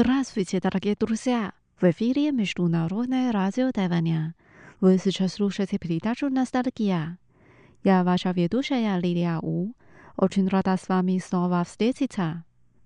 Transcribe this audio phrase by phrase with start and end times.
[0.00, 1.52] Здравствуйте, дорогие друзья!
[1.80, 4.36] В эфире Международное радио Тайваня.
[4.80, 7.18] Вы сейчас слушаете передачу «Ностальгия».
[7.82, 9.74] Я ваша ведущая Лилия У.
[10.16, 12.44] Очень рада с вами снова встретиться.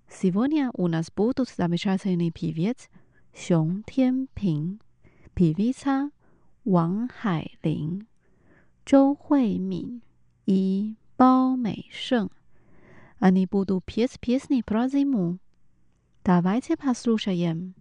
[0.08, 2.88] Сегодня у нас будут замечательный певец
[3.34, 4.80] Xiong Tianping,
[5.34, 6.10] певица
[6.64, 8.06] Ван Хайлин,
[8.86, 10.00] Зhou Huimin
[10.46, 12.30] и Bao Meisheng.
[13.18, 15.38] Они будут петь песни про зиму.
[16.23, 17.75] Давайте послушаем.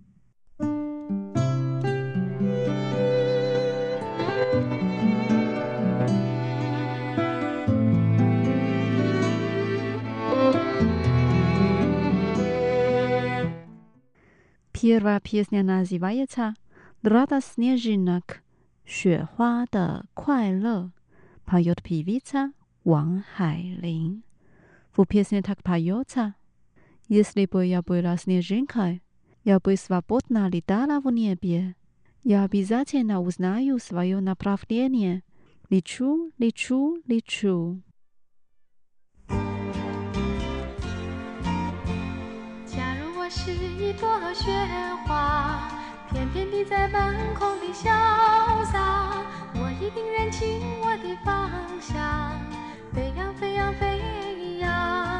[14.73, 16.55] Первая песня называется
[17.03, 18.43] «Радость снежинок.
[18.85, 20.93] 雪花的快乐»
[21.45, 22.53] поет певица
[22.85, 24.23] Ван Хайлин.
[24.97, 26.35] В песне так поется
[27.11, 29.03] Если бы я была снежинкой,
[29.45, 31.77] я бы свободно летала в небе.
[32.25, 35.23] Я обязательно узнаю свое направление.
[35.71, 37.81] Лечу, лечу, лечу.
[42.67, 44.51] 假如我是一朵雪
[45.07, 45.71] 花，
[46.11, 47.85] 翩翩地在半空里潇
[48.73, 52.41] 洒，我一定认清我的方向，
[52.93, 55.20] 飞呀飞呀飞呀。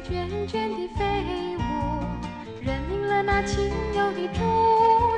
[0.00, 1.60] 涓涓地飞舞，
[2.62, 4.40] 认领了那亲友的住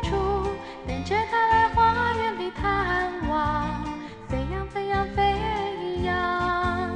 [0.02, 0.50] 处，
[0.86, 3.84] 等着他来花园里探望。
[4.28, 6.90] 飞呀飞呀飞呀，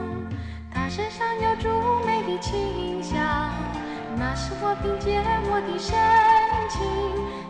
[0.73, 1.69] 他身上有朱
[2.05, 3.23] 美的清香，
[4.17, 5.97] 那是我凭借我的深
[6.69, 6.83] 情，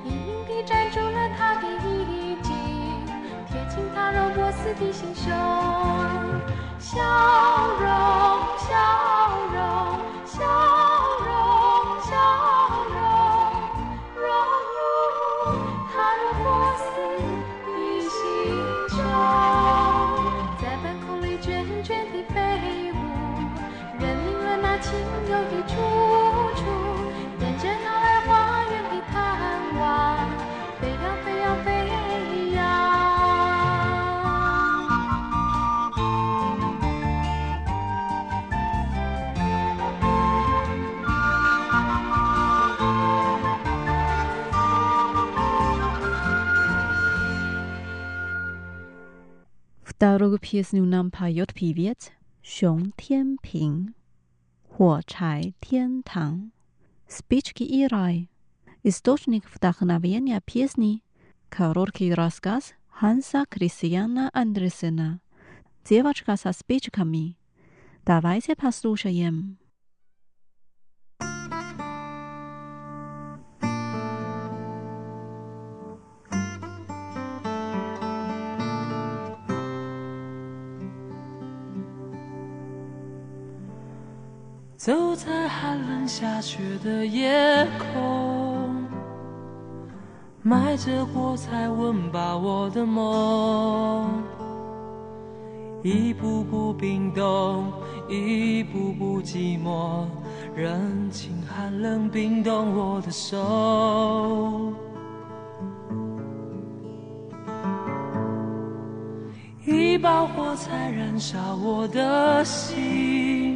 [0.04, 2.52] 隐隐地粘住了他的衣襟，
[3.48, 5.32] 贴近他肉波似的心胸。
[6.78, 7.00] 笑
[7.80, 7.88] 容，
[8.58, 8.70] 笑
[9.52, 9.95] 容，
[10.36, 11.26] 笑容
[12.02, 12.12] 笑
[12.92, 12.94] 容
[14.14, 14.22] 若
[14.76, 14.78] 有
[15.90, 16.44] 她如花
[16.76, 16.84] 似
[17.64, 17.68] 的
[18.10, 18.14] 心
[18.88, 18.98] 中
[20.60, 21.48] 在半空里卷
[21.82, 22.94] 卷的飞舞
[23.98, 24.92] 任凭那青
[25.26, 26.05] 幽的竹
[49.98, 52.12] Darüber hieß nun ein paar J.P.W.Z.
[52.42, 53.94] 熊天平，
[54.68, 56.52] 火柴天堂
[57.08, 58.28] ，Spiczki i raj.
[58.84, 61.02] Istocznik wdachnowienia pieśni
[61.48, 65.18] Karolki Raskas Hansa Christiana Andresena.
[65.84, 67.36] Dziewaczka sa spiczkami.
[68.04, 69.56] Dawaj się posłuchajem.
[84.86, 88.86] 走在寒冷下雪的夜空，
[90.42, 94.22] 埋着火柴温饱我的梦，
[95.82, 97.64] 一步步冰冻，
[98.08, 100.04] 一步步寂寞，
[100.54, 104.72] 任情寒冷冰冻我的手。
[109.64, 113.55] 一把火柴燃烧我的心，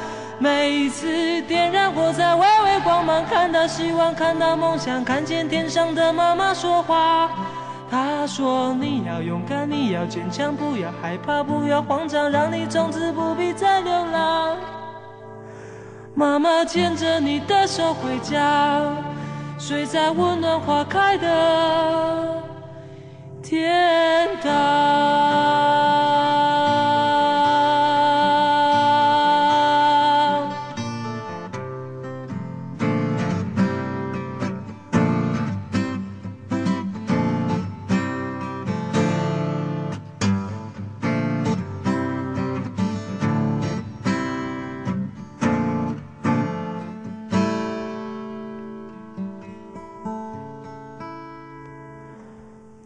[0.41, 7.29] 每一次点燃火柴，微微光芒，看到希望，看到梦想，看见天上的妈妈说话。
[7.91, 14.57] 她说：“你要勇敢，你要坚强，不要害怕，不要慌张，让你从此不必再流浪。”
[16.15, 18.81] 妈妈牵着你的手回家，
[19.59, 22.41] 睡在温暖花开的。
[23.43, 25.60] 天堂。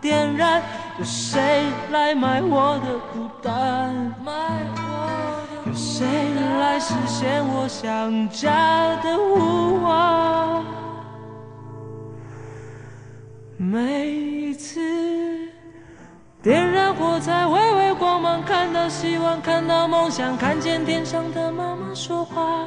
[0.00, 0.62] 点燃？
[0.98, 4.14] 有谁来买我的孤单？
[5.64, 6.06] 有谁
[6.60, 10.64] 来实现我想家的呼唤？
[13.56, 14.80] 每一次
[16.42, 22.66] 点燃火柴，微微光芒，看到希望，看到梦想，看见天上的妈妈说话。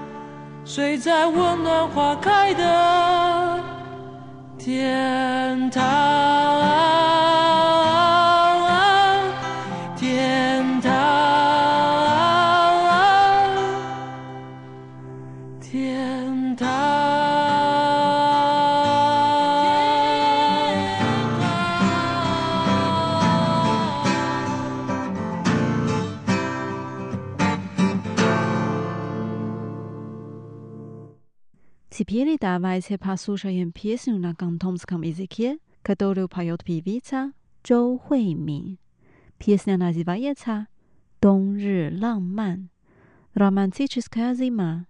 [0.73, 3.59] 睡在温暖花开的
[4.57, 5.83] 天堂。
[9.97, 10.89] 天堂，
[15.59, 17.20] 天堂
[32.00, 38.78] Теперь давайте послушаем песню на кантонском языке, которую поет певица Зhou Huimin.
[39.38, 40.66] Песня называется
[41.20, 44.86] «Дон Ры Лангман» – «Романтическая зима».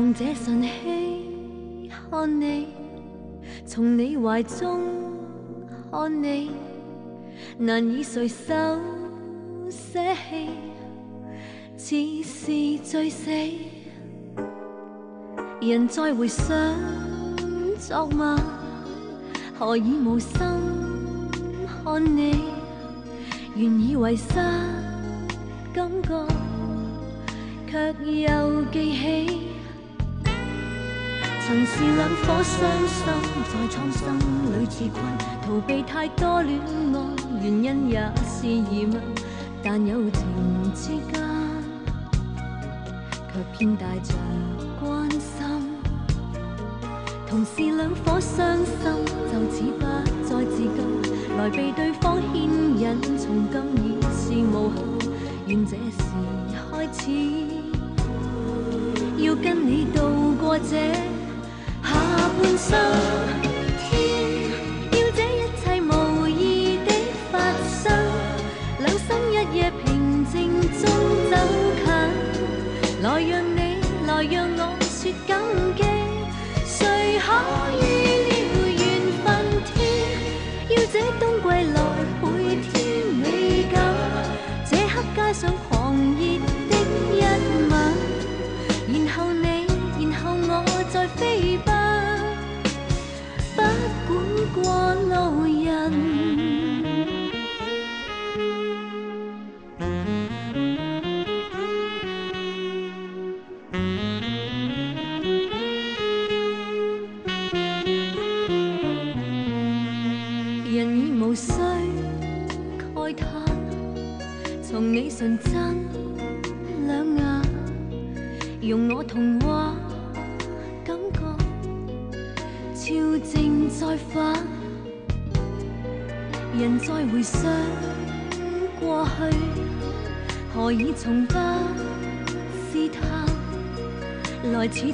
[0.00, 2.68] 从这晨曦看你，
[3.66, 4.80] 从你怀中
[5.90, 6.52] 看你，
[7.58, 8.54] 难以垂手
[9.68, 10.00] 舍
[11.76, 13.30] 弃，似是醉死。
[15.60, 16.46] 人再回想
[17.78, 18.38] 昨晚，
[19.58, 20.40] 何以无心
[21.84, 22.36] 看你？
[23.54, 24.28] 原以为失
[25.74, 26.26] 感觉，
[27.68, 29.40] 却又记起。
[31.50, 33.02] 曾是两颗伤心，
[33.50, 35.02] 在创伤里自困，
[35.42, 36.96] 逃避太多恋爱，
[37.42, 39.02] 原因也是疑问。
[39.60, 40.22] 但友情
[40.76, 41.20] 之间，
[43.32, 44.14] 却偏带着
[44.78, 45.44] 关心。
[47.28, 48.84] 同是两颗伤心，
[49.26, 49.84] 就此不
[50.22, 50.70] 再自禁，
[51.36, 52.44] 来被对方牵
[52.78, 52.96] 引。
[53.18, 54.78] 从今已是无憾，
[55.48, 55.98] 愿这时
[56.70, 57.10] 开始，
[59.18, 61.19] 要跟你度过这。
[62.42, 63.49] 半生，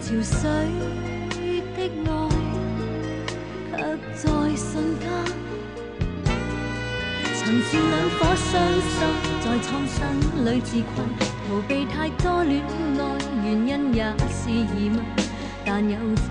[0.06, 0.38] 潮水
[1.74, 2.08] 的爱，
[3.72, 3.74] 却
[4.14, 4.22] 在
[4.54, 4.70] 瞬
[5.00, 5.04] 间。
[7.34, 8.46] 曾是两颗伤
[8.86, 8.94] 心，
[9.40, 9.98] 在创伤
[10.44, 13.00] 里自困，逃避太多恋爱，
[13.42, 13.98] 原因也
[14.30, 14.96] 是疑问，
[15.64, 16.24] 但友情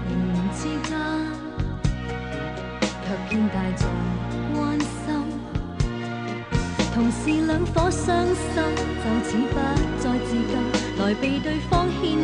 [0.55, 0.97] 之间。
[3.03, 3.85] 却偏带着
[4.53, 5.04] 关心，
[6.95, 9.59] 同是两颗伤心，就此不
[9.99, 10.55] 再自禁，
[10.97, 12.15] 来被对方牵引。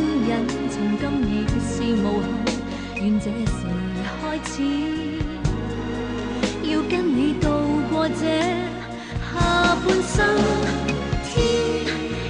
[0.70, 2.24] 从今已是无憾，
[2.96, 3.68] 愿这时
[4.22, 4.64] 开始，
[6.64, 7.50] 要跟你度
[7.92, 8.24] 过这
[9.34, 10.26] 下半生。
[11.26, 11.36] 天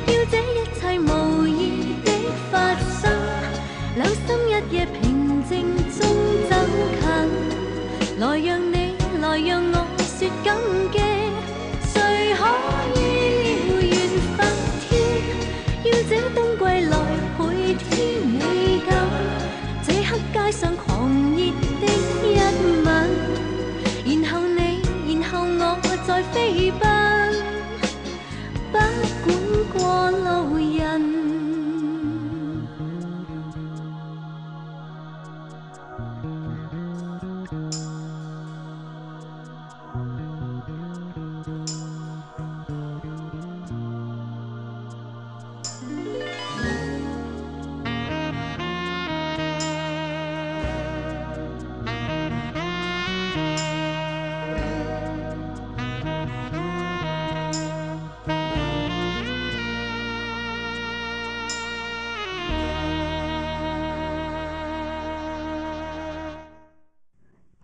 [0.08, 2.10] 要这一切无意的
[2.52, 3.14] 发生，
[3.98, 4.20] 两心
[4.50, 5.00] 一夜平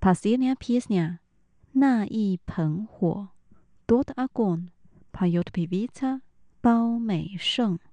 [0.07, 1.19] Pasirnya piesnya,
[1.75, 3.35] na i peng huo,
[3.91, 4.71] dot agon,
[5.11, 6.23] payot pivita,
[6.63, 7.83] bao mei sheng.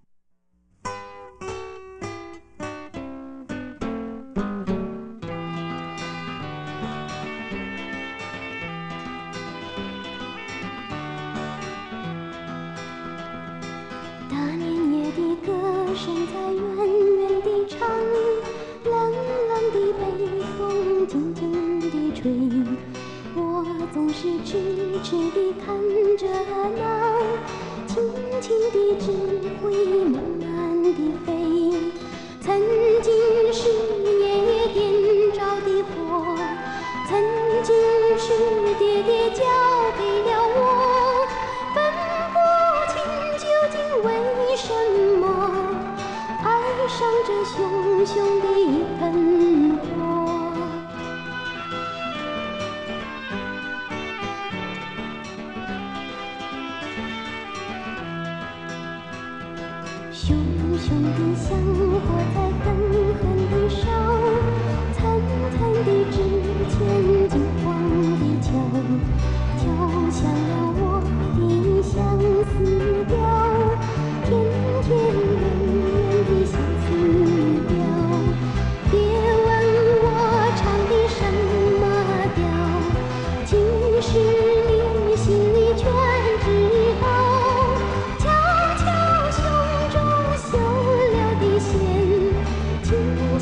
[60.86, 62.76] 熊熊的香火在狠
[63.14, 64.13] 狠地烧，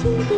[0.02, 0.31] to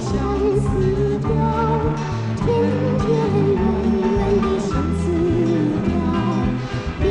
[0.00, 0.14] 相
[0.60, 0.66] 思
[1.18, 1.28] 调，
[2.36, 2.46] 天
[2.98, 3.06] 天
[3.54, 3.58] 远
[4.00, 5.02] 远的相思
[5.84, 5.86] 调。
[7.00, 7.04] 别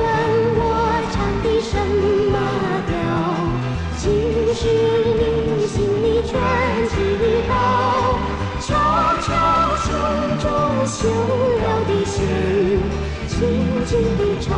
[0.00, 0.04] 问
[0.58, 0.60] 我
[1.12, 1.72] 唱的什
[2.30, 2.34] 么
[2.86, 2.94] 调，
[3.96, 4.00] 其
[4.54, 4.60] 实
[5.16, 5.20] 你
[5.66, 6.30] 心里全
[6.90, 6.94] 知
[7.48, 7.50] 道。
[8.60, 8.68] 悄
[9.22, 9.26] 悄
[9.76, 9.86] 手
[10.40, 10.44] 中
[10.86, 12.16] 绣了的线，
[13.28, 13.34] 轻
[13.86, 14.52] 轻地唱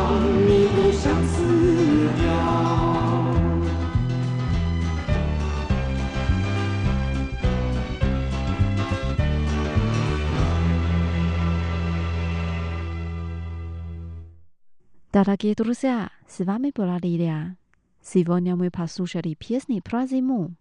[15.18, 17.56] Дорогие друзья, с вами была Лилия.
[18.02, 20.54] Сегодня мы послушали песни про зиму.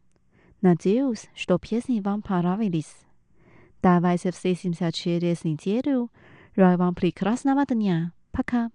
[0.62, 2.96] Надеюсь, что песни вам понравились.
[3.82, 6.10] Давайте встретимся через неделю.
[6.56, 8.14] Желаю вам прекрасного дня.
[8.32, 8.70] Пока.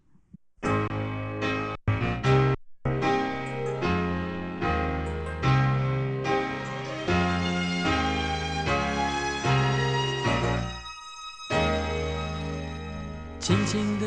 [13.48, 14.06] 轻轻的，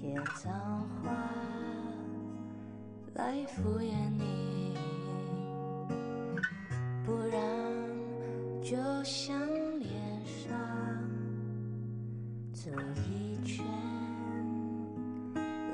[0.00, 0.52] 写脏
[1.02, 1.10] 话
[3.14, 4.76] 来敷衍你，
[7.04, 7.42] 不然
[8.62, 9.36] 就像
[9.80, 9.90] 脸
[10.24, 10.56] 上
[12.52, 12.70] 走
[13.10, 13.66] 一圈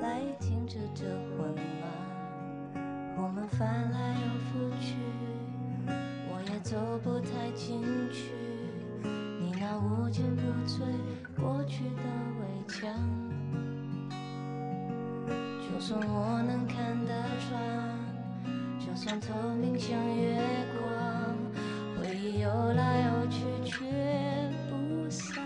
[0.01, 2.73] 来停止这混乱，
[3.17, 4.95] 我们翻来又覆去。
[6.27, 7.79] 我也走不太进
[8.11, 8.31] 去，
[9.03, 10.81] 你那无坚不摧
[15.87, 17.13] 就算我能看得
[17.47, 17.61] 穿，
[18.79, 19.27] 就算透
[19.61, 20.41] 明像月
[20.79, 20.89] 光，
[21.95, 23.85] 回忆游来游去却
[24.67, 25.45] 不散。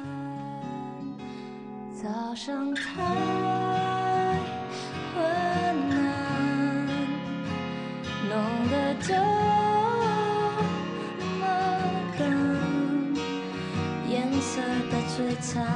[1.93, 3.03] 早上太
[5.13, 5.21] 昏
[5.91, 6.87] 暗，
[8.29, 8.31] 弄
[8.71, 9.13] 得这
[11.41, 11.43] 么
[12.17, 13.13] 冷，
[14.07, 15.67] 颜色的摧残，